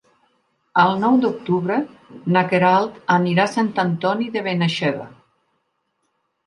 El 0.83 0.93
nou 1.01 1.19
d'octubre 1.25 1.77
na 2.37 2.43
Queralt 2.55 2.99
anirà 3.19 3.47
a 3.47 3.55
Sant 3.59 3.73
Antoni 3.87 4.35
de 4.39 4.47
Benaixeve. 4.51 5.11